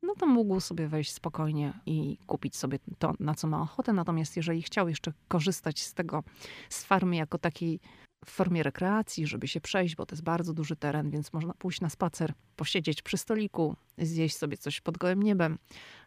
[0.03, 3.93] no to mógł sobie wejść spokojnie i kupić sobie to, na co ma ochotę.
[3.93, 6.23] Natomiast jeżeli chciał jeszcze korzystać z tego,
[6.69, 7.81] z farmy jako takiej
[8.25, 11.81] w formie rekreacji, żeby się przejść, bo to jest bardzo duży teren, więc można pójść
[11.81, 15.59] na spacer, posiedzieć przy stoliku, zjeść sobie coś pod gołym niebem,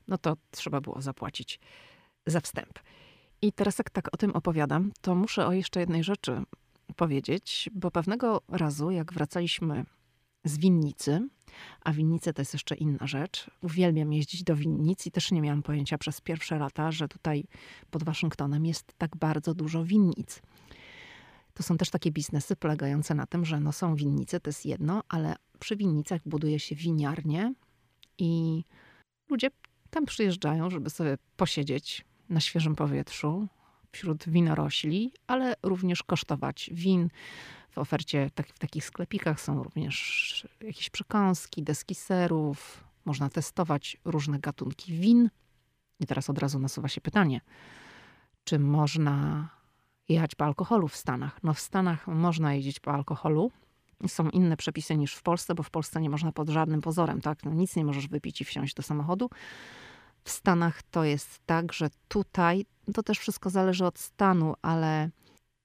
[0.08, 1.60] no to trzeba było zapłacić
[2.26, 2.80] za wstęp.
[3.42, 6.44] I teraz jak tak o tym opowiadam, to muszę o jeszcze jednej rzeczy
[6.96, 9.86] powiedzieć, bo pewnego razu, jak wracaliśmy
[10.44, 11.28] z winnicy,
[11.84, 13.52] a winnice to jest jeszcze inna rzecz.
[13.62, 17.44] Uwielbiam jeździć do winnic i też nie miałam pojęcia przez pierwsze lata, że tutaj
[17.92, 20.42] pod Waszyngtonem jest tak bardzo dużo winnic.
[21.58, 25.04] To są też takie biznesy polegające na tym, że no są winnice, to jest jedno,
[25.10, 27.54] ale przy winnicach buduje się winiarnie
[28.18, 28.64] i
[29.30, 29.48] ludzie
[29.90, 33.48] tam przyjeżdżają, żeby sobie posiedzieć na świeżym powietrzu
[33.92, 37.10] wśród winorośli, ale również kosztować win
[37.72, 42.84] W ofercie tak, w takich sklepikach są również jakieś przekąski, deski serów.
[43.06, 45.30] Można testować różne gatunki win.
[46.00, 47.42] I teraz od razu nasuwa się pytanie,
[48.44, 49.50] czy można
[50.10, 51.44] jechać po alkoholu w Stanach?
[51.44, 53.52] No w Stanach można jeździć po alkoholu.
[54.08, 57.44] Są inne przepisy niż w Polsce, bo w Polsce nie można pod żadnym pozorem, tak?
[57.44, 59.30] No nic nie możesz wypić i wsiąść do samochodu.
[60.24, 65.10] W Stanach to jest tak, że tutaj to też wszystko zależy od stanu, ale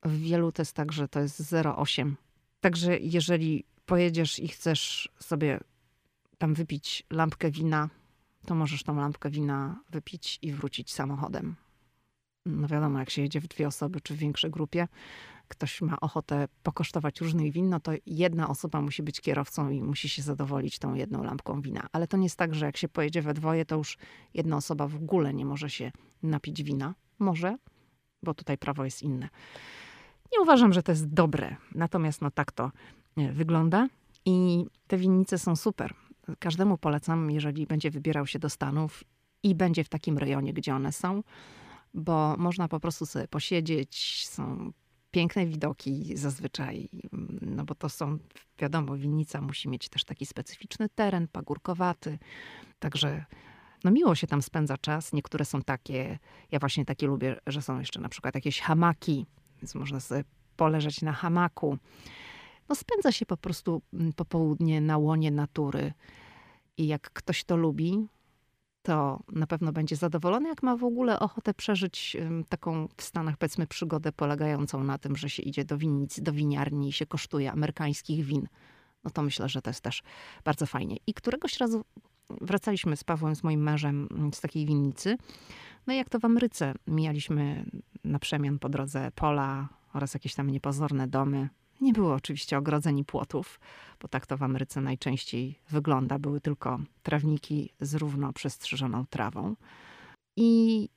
[0.02, 2.12] w wielu to jest tak, że to jest 0,8.
[2.60, 5.60] Także jeżeli pojedziesz i chcesz sobie
[6.38, 7.88] tam wypić lampkę wina,
[8.46, 11.56] to możesz tą lampkę wina wypić i wrócić samochodem.
[12.46, 14.88] No wiadomo, jak się jedzie w dwie osoby czy w większej grupie,
[15.48, 20.08] ktoś ma ochotę pokosztować różnych win, no to jedna osoba musi być kierowcą i musi
[20.08, 21.86] się zadowolić tą jedną lampką wina.
[21.92, 23.98] Ale to nie jest tak, że jak się pojedzie we dwoje, to już
[24.34, 26.94] jedna osoba w ogóle nie może się napić wina.
[27.18, 27.56] Może,
[28.22, 29.28] bo tutaj prawo jest inne.
[30.32, 32.70] Nie uważam, że to jest dobre, natomiast no tak to
[33.16, 33.88] e, wygląda.
[34.24, 35.94] I te winnice są super.
[36.38, 39.04] Każdemu polecam, jeżeli będzie wybierał się do Stanów
[39.42, 41.22] i będzie w takim rejonie, gdzie one są,
[41.94, 44.72] bo można po prostu sobie posiedzieć, są
[45.10, 46.88] piękne widoki zazwyczaj,
[47.40, 48.18] no bo to są,
[48.58, 52.18] wiadomo, winnica musi mieć też taki specyficzny teren, pagórkowaty,
[52.78, 53.24] także
[53.84, 55.12] no miło się tam spędza czas.
[55.12, 56.18] Niektóre są takie,
[56.50, 59.26] ja właśnie takie lubię, że są jeszcze na przykład jakieś hamaki,
[59.62, 60.24] więc można sobie
[60.56, 61.78] poleżeć na hamaku.
[62.68, 65.92] No spędza się po prostu mm, popołudnie na łonie natury.
[66.76, 68.06] I jak ktoś to lubi,
[68.82, 72.16] to na pewno będzie zadowolony, jak ma w ogóle ochotę przeżyć
[72.48, 76.88] taką w Stanach, powiedzmy, przygodę polegającą na tym, że się idzie do winnicy, do winiarni
[76.88, 78.48] i się kosztuje amerykańskich win.
[79.04, 80.02] No to myślę, że to jest też
[80.44, 80.96] bardzo fajnie.
[81.06, 81.84] I któregoś razu
[82.30, 85.16] wracaliśmy z Pawłem, z moim mężem, z takiej winnicy.
[85.86, 87.64] No i jak to w Ameryce, mijaliśmy
[88.04, 91.48] na przemian po drodze pola oraz jakieś tam niepozorne domy.
[91.82, 93.60] Nie było oczywiście ogrodzeń i płotów,
[94.00, 96.18] bo tak to w Ameryce najczęściej wygląda.
[96.18, 99.56] Były tylko trawniki z równo przestrzyżoną trawą.
[100.36, 100.88] I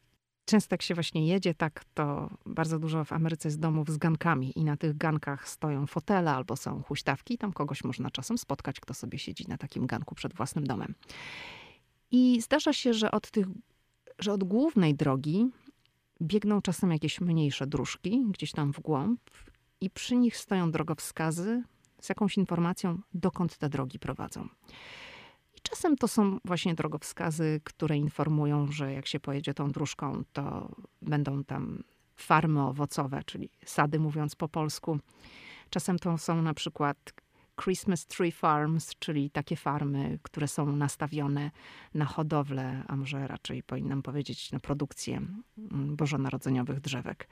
[0.45, 4.59] często jak się właśnie jedzie tak, to bardzo dużo w Ameryce jest domów z gankami
[4.59, 8.93] i na tych gankach stoją fotele albo są huśtawki tam kogoś można czasem spotkać, kto
[8.93, 10.93] sobie siedzi na takim ganku przed własnym domem.
[12.11, 13.47] I zdarza się, że od tych,
[14.19, 15.49] że od głównej drogi
[16.21, 19.19] biegną czasem jakieś mniejsze dróżki, gdzieś tam w głąb
[19.81, 21.63] i przy nich stoją drogowskazy
[22.01, 24.47] z jakąś informacją, dokąd te drogi prowadzą.
[25.57, 30.75] I czasem to są właśnie drogowskazy, które informują, że jak się pojedzie tą dróżką, to
[31.01, 31.83] będą tam
[32.15, 34.99] farmy owocowe, czyli sady mówiąc po polsku.
[35.69, 37.13] Czasem to są na przykład
[37.63, 41.51] Christmas Tree Farms, czyli takie farmy, które są nastawione
[41.93, 45.21] na hodowlę, a może raczej powinnam powiedzieć na produkcję
[45.71, 47.27] bożonarodzeniowych drzewek.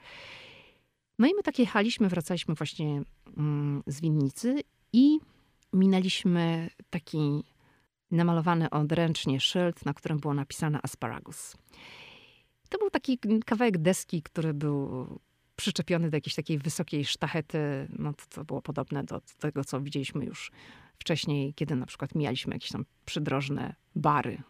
[1.18, 3.02] No i my tak jechaliśmy, wracaliśmy właśnie
[3.36, 4.60] mm, z winnicy
[4.92, 5.18] i
[5.72, 7.44] minęliśmy taki
[8.10, 11.56] namalowany odręcznie szyld, na którym było napisane asparagus.
[12.68, 15.06] To był taki kawałek deski, który był
[15.56, 17.58] przyczepiony do jakiejś takiej wysokiej sztachety.
[17.98, 20.50] No to, to było podobne do tego, co widzieliśmy już
[20.98, 24.42] wcześniej, kiedy na przykład mijaliśmy jakieś tam przydrożne bary,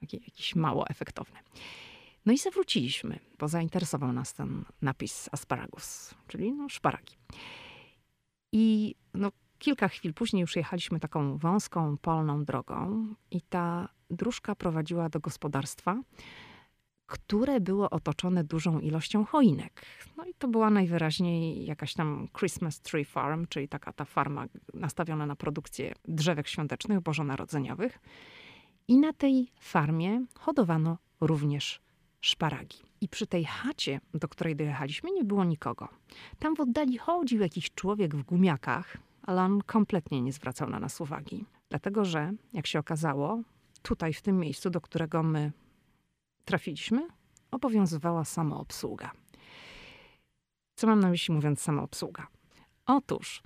[0.00, 1.38] takie, jakieś mało efektowne.
[2.26, 7.14] No i zawróciliśmy, bo zainteresował nas ten napis asparagus, czyli no, szparagi.
[8.52, 15.08] I no, kilka chwil później już jechaliśmy taką wąską, polną drogą i ta dróżka prowadziła
[15.08, 16.00] do gospodarstwa,
[17.06, 19.82] które było otoczone dużą ilością choinek.
[20.16, 25.26] No i to była najwyraźniej jakaś tam Christmas Tree Farm, czyli taka ta farma nastawiona
[25.26, 27.98] na produkcję drzewek świątecznych, bożonarodzeniowych.
[28.88, 31.85] I na tej farmie hodowano również
[32.20, 32.78] szparagi.
[33.00, 35.88] I przy tej chacie, do której dojechaliśmy, nie było nikogo.
[36.38, 41.00] Tam w oddali chodził jakiś człowiek w gumiakach, ale on kompletnie nie zwracał na nas
[41.00, 41.44] uwagi.
[41.68, 43.42] Dlatego, że jak się okazało,
[43.82, 45.52] tutaj w tym miejscu, do którego my
[46.44, 47.08] trafiliśmy,
[47.50, 49.10] obowiązywała samoobsługa.
[50.76, 52.26] Co mam na myśli mówiąc samoobsługa?
[52.86, 53.42] Otóż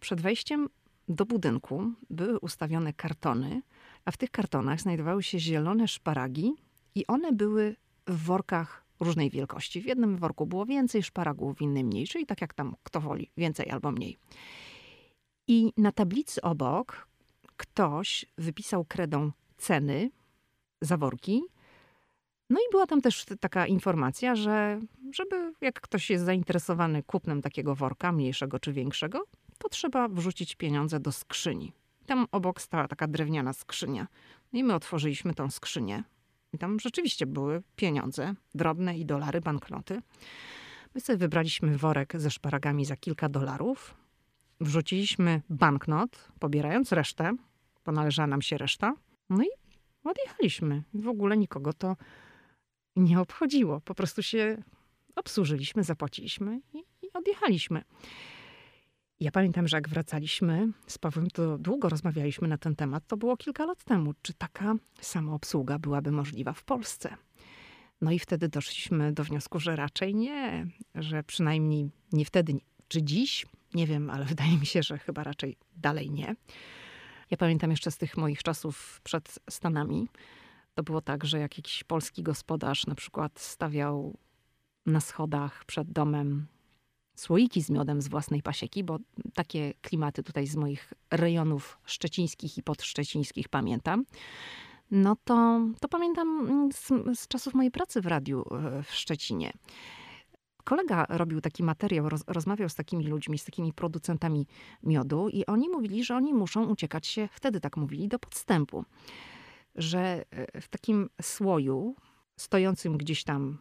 [0.00, 0.68] przed wejściem
[1.08, 3.62] do budynku były ustawione kartony,
[4.04, 6.52] a w tych kartonach znajdowały się zielone szparagi
[6.94, 7.76] i one były
[8.10, 9.80] w workach różnej wielkości.
[9.80, 13.30] W jednym worku było więcej szparagów, w innym mniej, czyli tak jak tam kto woli,
[13.36, 14.18] więcej albo mniej.
[15.48, 17.08] I na tablicy obok
[17.56, 20.10] ktoś wypisał kredą ceny
[20.80, 21.42] za worki.
[22.50, 24.80] No i była tam też taka informacja, że
[25.12, 29.24] żeby jak ktoś jest zainteresowany kupnem takiego worka, mniejszego czy większego,
[29.58, 31.72] to trzeba wrzucić pieniądze do skrzyni.
[32.06, 34.06] Tam obok stała taka drewniana skrzynia.
[34.52, 36.04] No i my otworzyliśmy tą skrzynię.
[36.52, 40.02] I tam rzeczywiście były pieniądze, drobne i dolary, banknoty.
[40.94, 43.94] My sobie wybraliśmy worek ze szparagami za kilka dolarów
[44.60, 47.36] wrzuciliśmy banknot, pobierając resztę,
[47.84, 48.94] bo należała nam się reszta.
[49.30, 49.48] No i
[50.04, 50.82] odjechaliśmy.
[50.94, 51.96] W ogóle nikogo to
[52.96, 53.80] nie obchodziło.
[53.80, 54.62] Po prostu się
[55.16, 57.82] obsłużyliśmy, zapłaciliśmy i, i odjechaliśmy.
[59.20, 63.06] Ja pamiętam, że jak wracaliśmy z Pawłem, to długo rozmawialiśmy na ten temat.
[63.06, 64.14] To było kilka lat temu.
[64.22, 67.16] Czy taka samoobsługa byłaby możliwa w Polsce?
[68.00, 73.46] No i wtedy doszliśmy do wniosku, że raczej nie, że przynajmniej nie wtedy, czy dziś,
[73.74, 76.34] nie wiem, ale wydaje mi się, że chyba raczej dalej nie.
[77.30, 80.08] Ja pamiętam jeszcze z tych moich czasów przed Stanami,
[80.74, 84.18] to było tak, że jak jakiś polski gospodarz na przykład stawiał
[84.86, 86.46] na schodach przed domem
[87.20, 88.98] słoiki z miodem z własnej pasieki, bo
[89.34, 94.04] takie klimaty tutaj z moich rejonów szczecińskich i podszczecińskich pamiętam.
[94.90, 96.88] No to, to pamiętam z,
[97.20, 99.52] z czasów mojej pracy w radiu e, w Szczecinie.
[100.64, 104.46] Kolega robił taki materiał, roz, rozmawiał z takimi ludźmi, z takimi producentami
[104.82, 108.84] miodu, i oni mówili, że oni muszą uciekać się, wtedy tak mówili, do podstępu.
[109.74, 111.94] Że e, w takim słoju,
[112.36, 113.58] stojącym gdzieś tam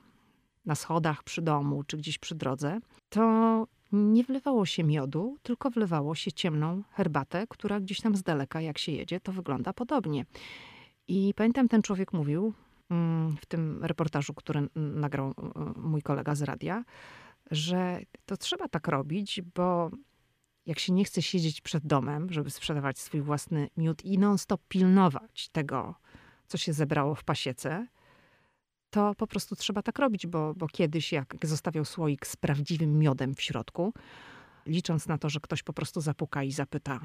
[0.65, 6.15] na schodach przy domu czy gdzieś przy drodze, to nie wlewało się miodu, tylko wlewało
[6.15, 10.25] się ciemną herbatę, która gdzieś tam z daleka, jak się jedzie, to wygląda podobnie.
[11.07, 12.53] I pamiętam, ten człowiek mówił
[12.89, 15.33] mm, w tym reportażu, który nagrał
[15.75, 16.83] mój kolega z radia,
[17.51, 19.91] że to trzeba tak robić, bo
[20.65, 25.49] jak się nie chce siedzieć przed domem, żeby sprzedawać swój własny miód i non-stop pilnować
[25.49, 25.95] tego,
[26.47, 27.87] co się zebrało w pasiece,
[28.89, 33.35] to po prostu trzeba tak robić, bo, bo kiedyś jak zostawiał słoik z prawdziwym miodem
[33.35, 33.93] w środku,
[34.65, 36.99] licząc na to, że ktoś po prostu zapuka i zapyta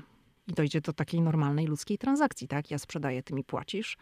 [0.46, 2.70] i dojdzie do takiej normalnej ludzkiej transakcji, tak?
[2.70, 3.96] Ja sprzedaję, ty mi płacisz.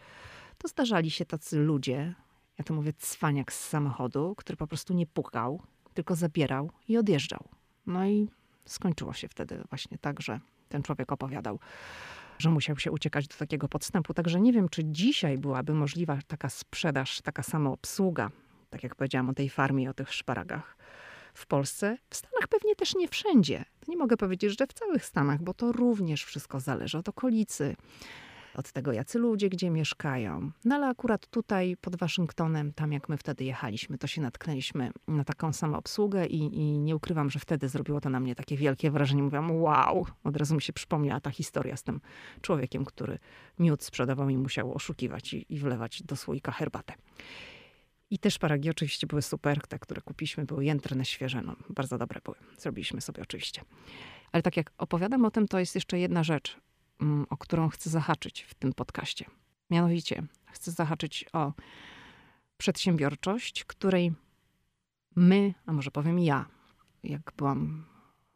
[0.57, 2.15] To zdarzali się tacy ludzie,
[2.57, 5.61] ja to mówię cwaniak z samochodu, który po prostu nie pukał,
[5.93, 7.49] tylko zabierał i odjeżdżał.
[7.85, 8.29] No i
[8.65, 11.59] skończyło się wtedy właśnie tak, że ten człowiek opowiadał,
[12.39, 14.13] że musiał się uciekać do takiego podstępu.
[14.13, 18.31] Także nie wiem, czy dzisiaj byłaby możliwa taka sprzedaż, taka samoobsługa,
[18.69, 20.77] tak jak powiedziałam o tej farmie o tych szparagach
[21.33, 21.97] w Polsce.
[22.09, 23.65] W Stanach pewnie też nie wszędzie.
[23.87, 27.75] Nie mogę powiedzieć, że w całych Stanach, bo to również wszystko zależy od okolicy,
[28.55, 30.51] od tego, jacy ludzie gdzie mieszkają.
[30.65, 35.23] No ale akurat tutaj pod Waszyngtonem, tam jak my wtedy jechaliśmy, to się natknęliśmy na
[35.23, 38.91] taką samą obsługę i, i nie ukrywam, że wtedy zrobiło to na mnie takie wielkie
[38.91, 39.23] wrażenie.
[39.23, 42.01] Mówiłam, wow, od razu mi się przypomniała ta historia z tym
[42.41, 43.19] człowiekiem, który
[43.59, 46.93] miód sprzedawał i musiał oszukiwać i, i wlewać do słoika herbatę.
[48.09, 49.67] I te szparagi oczywiście były super.
[49.67, 51.41] Te, które kupiliśmy, były jędrne, świeże.
[51.41, 52.37] No, bardzo dobre były.
[52.57, 53.61] Zrobiliśmy sobie oczywiście.
[54.31, 56.57] Ale tak jak opowiadam o tym, to jest jeszcze jedna rzecz,
[57.29, 59.25] o którą chcę zahaczyć w tym podcaście.
[59.69, 61.53] Mianowicie chcę zahaczyć o
[62.57, 64.13] przedsiębiorczość, której
[65.15, 66.45] my, a może powiem ja,
[67.03, 67.85] jak byłam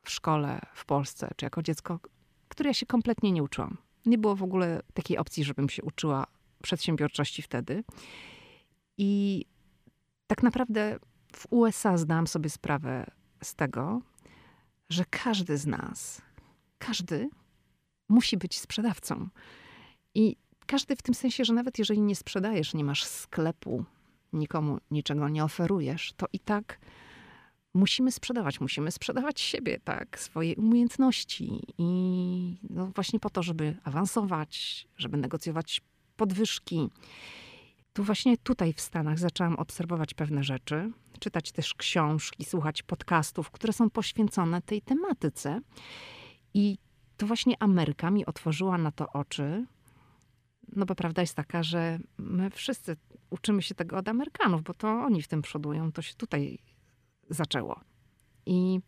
[0.03, 1.99] w szkole w Polsce, czy jako dziecko,
[2.47, 3.77] której ja się kompletnie nie uczyłam.
[4.05, 6.27] Nie było w ogóle takiej opcji, żebym się uczyła
[6.63, 7.83] przedsiębiorczości wtedy.
[8.97, 9.45] I
[10.27, 10.99] tak naprawdę
[11.35, 13.05] w USA zdałam sobie sprawę
[13.43, 14.01] z tego,
[14.89, 16.21] że każdy z nas,
[16.79, 17.29] każdy
[18.09, 19.29] musi być sprzedawcą.
[20.15, 23.85] I każdy w tym sensie, że nawet jeżeli nie sprzedajesz, nie masz sklepu,
[24.33, 26.79] nikomu niczego nie oferujesz, to i tak
[27.73, 34.87] musimy sprzedawać, musimy sprzedawać siebie, tak, swoje umiejętności i no właśnie po to, żeby awansować,
[34.97, 35.81] żeby negocjować
[36.15, 36.89] podwyżki.
[37.93, 43.73] Tu właśnie tutaj w Stanach zaczęłam obserwować pewne rzeczy, czytać też książki, słuchać podcastów, które
[43.73, 45.61] są poświęcone tej tematyce.
[46.53, 46.77] I
[47.17, 49.65] to właśnie Ameryka mi otworzyła na to oczy.
[50.75, 52.97] No bo prawda jest taka, że my wszyscy
[53.29, 56.59] uczymy się tego od Amerykanów, bo to oni w tym przodują, to się tutaj
[57.29, 57.79] zaczęło.
[58.45, 58.79] I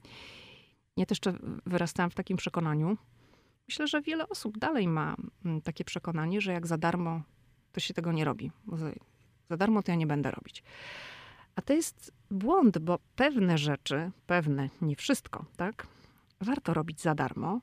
[0.97, 1.19] ja też
[1.65, 2.97] wyrastałam w takim przekonaniu.
[3.67, 5.15] Myślę, że wiele osób dalej ma
[5.45, 7.21] mm, takie przekonanie, że jak za darmo
[7.71, 8.51] to się tego nie robi.
[8.73, 8.91] Za,
[9.49, 10.63] za darmo to ja nie będę robić.
[11.55, 15.87] A to jest błąd, bo pewne rzeczy, pewne, nie wszystko, tak?
[16.41, 17.61] Warto robić za darmo,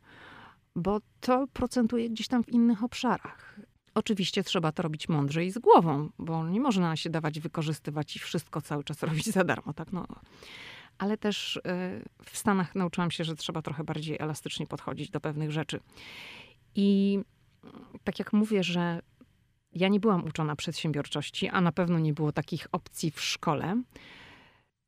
[0.77, 3.61] bo to procentuje gdzieś tam w innych obszarach.
[3.95, 8.19] Oczywiście trzeba to robić mądrze i z głową, bo nie można się dawać wykorzystywać i
[8.19, 9.93] wszystko cały czas robić za darmo, tak?
[9.93, 10.07] No.
[10.99, 11.61] Ale też y,
[12.25, 15.81] w Stanach nauczyłam się, że trzeba trochę bardziej elastycznie podchodzić do pewnych rzeczy.
[16.75, 17.21] I
[18.05, 19.03] tak jak mówię, że
[19.73, 23.83] ja nie byłam uczona przedsiębiorczości, a na pewno nie było takich opcji w szkole.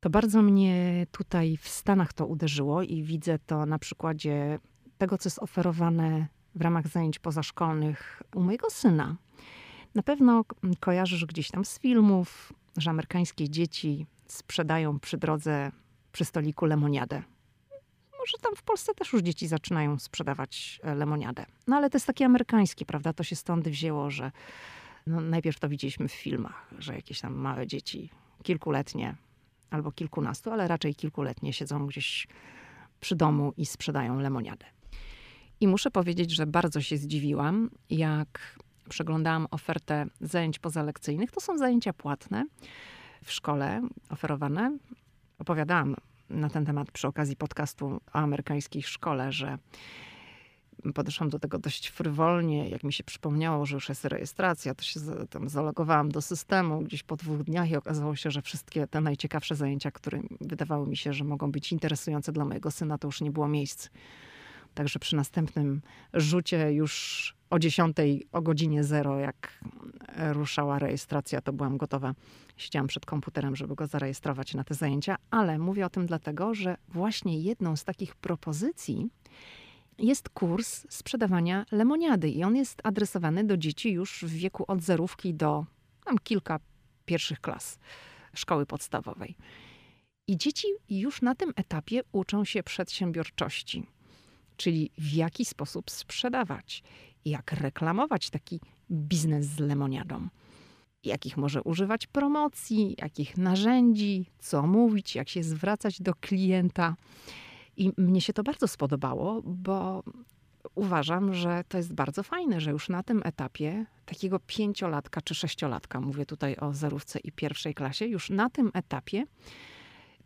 [0.00, 4.58] To bardzo mnie tutaj w Stanach to uderzyło i widzę to na przykładzie
[4.98, 9.16] tego, co jest oferowane w ramach zajęć pozaszkolnych u mojego syna.
[9.94, 10.44] Na pewno
[10.80, 15.72] kojarzysz gdzieś tam z filmów, że amerykańskie dzieci sprzedają przy drodze,
[16.12, 17.22] przy stoliku lemoniadę.
[18.26, 21.46] że tam w Polsce też już dzieci zaczynają sprzedawać e, lemoniadę.
[21.66, 23.12] No ale to jest takie amerykańskie, prawda?
[23.12, 24.32] To się stąd wzięło, że
[25.06, 28.10] no, najpierw to widzieliśmy w filmach, że jakieś tam małe dzieci,
[28.42, 29.16] kilkuletnie
[29.70, 32.28] albo kilkunastu, ale raczej kilkuletnie siedzą gdzieś
[33.00, 34.66] przy domu i sprzedają lemoniadę.
[35.60, 41.30] I muszę powiedzieć, że bardzo się zdziwiłam, jak przeglądałam ofertę zajęć pozalekcyjnych.
[41.30, 42.44] To są zajęcia płatne
[43.24, 44.78] w szkole oferowane.
[45.38, 45.96] Opowiadałam
[46.30, 49.58] na ten temat przy okazji podcastu o amerykańskiej szkole, że
[50.94, 52.68] podeszłam do tego dość frywolnie.
[52.68, 55.00] Jak mi się przypomniało, że już jest rejestracja, to się
[55.30, 59.54] tam zalogowałam do systemu gdzieś po dwóch dniach i okazało się, że wszystkie te najciekawsze
[59.54, 63.30] zajęcia, które wydawały mi się, że mogą być interesujące dla mojego syna, to już nie
[63.30, 63.88] było miejsc.
[64.78, 65.82] Także przy następnym
[66.14, 67.96] rzucie już o 10,
[68.32, 69.64] o godzinie zero, jak
[70.32, 72.14] ruszała rejestracja, to byłam gotowa.
[72.56, 76.76] Siedziałam przed komputerem, żeby go zarejestrować na te zajęcia, ale mówię o tym dlatego, że
[76.88, 79.08] właśnie jedną z takich propozycji
[79.98, 85.34] jest kurs sprzedawania lemoniady i on jest adresowany do dzieci już w wieku od zerówki
[85.34, 85.66] do
[86.04, 86.60] tam kilka
[87.04, 87.78] pierwszych klas
[88.34, 89.36] szkoły podstawowej.
[90.28, 93.86] I dzieci już na tym etapie uczą się przedsiębiorczości,
[94.58, 96.82] czyli w jaki sposób sprzedawać,
[97.24, 100.28] jak reklamować taki biznes z lemoniadą,
[101.04, 106.96] jakich może używać promocji, jakich narzędzi, co mówić, jak się zwracać do klienta.
[107.76, 110.02] I mnie się to bardzo spodobało, bo
[110.74, 116.00] uważam, że to jest bardzo fajne, że już na tym etapie takiego pięciolatka czy sześciolatka,
[116.00, 119.24] mówię tutaj o zerówce i pierwszej klasie, już na tym etapie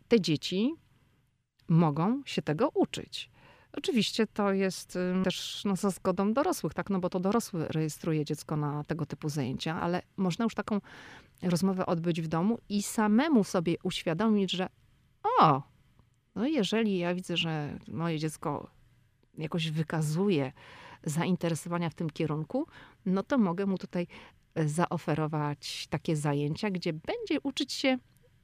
[0.07, 0.73] te dzieci
[1.67, 3.29] mogą się tego uczyć.
[3.77, 6.89] Oczywiście to jest też no, za zgodą dorosłych, tak?
[6.89, 10.81] No bo to dorosły rejestruje dziecko na tego typu zajęcia, ale można już taką
[11.43, 14.69] rozmowę odbyć w domu i samemu sobie uświadomić, że
[15.39, 15.61] o,
[16.35, 18.69] no jeżeli ja widzę, że moje dziecko
[19.37, 20.51] jakoś wykazuje
[21.03, 22.67] zainteresowania w tym kierunku,
[23.05, 24.07] no to mogę mu tutaj
[24.55, 27.97] e, zaoferować takie zajęcia, gdzie będzie uczyć się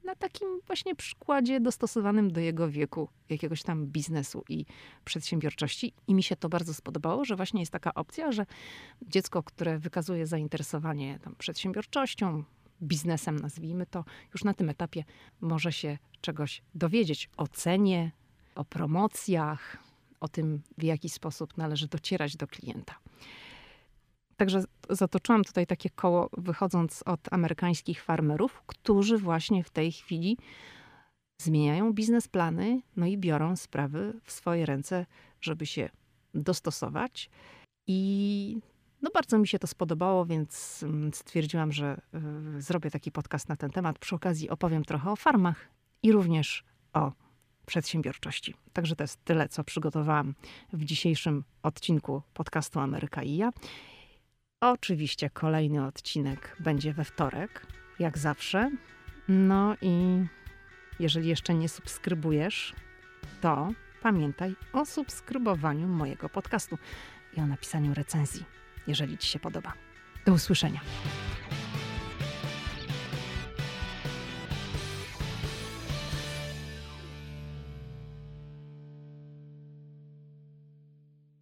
[0.09, 4.65] na takim właśnie przykładzie dostosowanym do jego wieku, jakiegoś tam biznesu i
[5.05, 5.93] przedsiębiorczości.
[6.07, 8.45] I mi się to bardzo spodobało, że właśnie jest taka opcja, że
[9.01, 12.43] dziecko, które wykazuje zainteresowanie tam przedsiębiorczością,
[12.81, 15.03] biznesem, nazwijmy to, już na tym etapie
[15.41, 18.11] może się czegoś dowiedzieć o cenie,
[18.55, 19.77] o promocjach,
[20.19, 22.95] o tym, w jaki sposób należy docierać do klienta.
[24.39, 30.37] Także zatoczyłam tutaj takie koło, wychodząc od amerykańskich farmerów, którzy właśnie w tej chwili
[31.41, 35.05] zmieniają biznesplany, no i biorą sprawy w swoje ręce,
[35.41, 35.89] żeby się
[36.33, 37.29] dostosować.
[37.87, 38.59] I
[39.01, 42.01] no bardzo mi się to spodobało, więc mm, stwierdziłam, że
[42.57, 43.99] y, zrobię taki podcast na ten temat.
[43.99, 45.67] Przy okazji opowiem trochę o farmach
[46.03, 46.63] i również
[46.93, 47.11] o
[47.65, 48.53] przedsiębiorczości.
[48.73, 50.35] Także to jest tyle, co przygotowałam
[50.73, 53.51] w dzisiejszym odcinku podcastu Ameryka i ja.
[54.61, 57.65] Oczywiście kolejny odcinek będzie we wtorek,
[57.99, 58.71] jak zawsze.
[59.27, 60.25] No i
[60.99, 62.75] jeżeli jeszcze nie subskrybujesz,
[63.41, 63.69] to
[64.01, 66.77] pamiętaj o subskrybowaniu mojego podcastu
[67.37, 68.45] i o napisaniu recenzji,
[68.87, 69.73] jeżeli Ci się podoba.
[70.25, 70.79] Do usłyszenia.